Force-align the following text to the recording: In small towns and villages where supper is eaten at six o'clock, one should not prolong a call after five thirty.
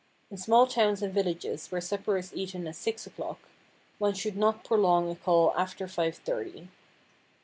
In 0.31 0.37
small 0.37 0.65
towns 0.65 1.03
and 1.03 1.13
villages 1.13 1.67
where 1.71 1.79
supper 1.79 2.17
is 2.17 2.33
eaten 2.33 2.65
at 2.65 2.75
six 2.75 3.05
o'clock, 3.05 3.37
one 3.99 4.15
should 4.15 4.35
not 4.35 4.63
prolong 4.63 5.11
a 5.11 5.15
call 5.15 5.53
after 5.55 5.87
five 5.87 6.15
thirty. 6.15 6.69